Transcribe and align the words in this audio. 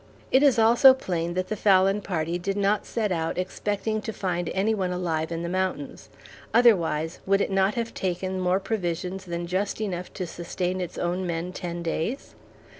It 0.31 0.41
is 0.41 0.57
also 0.57 0.95
plain 0.95 1.35
that 1.35 1.49
the 1.49 1.55
Fallon 1.55 2.01
Party 2.01 2.39
did 2.39 2.57
not 2.57 2.87
set 2.87 3.11
out 3.11 3.37
expecting 3.37 4.01
to 4.01 4.11
find 4.11 4.49
any 4.49 4.73
one 4.73 4.91
alive 4.91 5.31
in 5.31 5.43
the 5.43 5.47
mountains, 5.47 6.09
otherwise 6.55 7.19
would 7.27 7.39
it 7.39 7.51
not 7.51 7.75
have 7.75 7.93
taken 7.93 8.39
more 8.39 8.59
provisions 8.59 9.25
than 9.25 9.45
just 9.45 9.79
enough 9.79 10.11
to 10.13 10.25
sustain 10.25 10.81
its 10.81 10.97
own 10.97 11.27
men 11.27 11.53
ten 11.53 11.83
days? 11.83 12.33